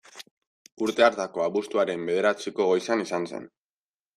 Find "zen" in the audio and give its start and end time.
3.35-3.47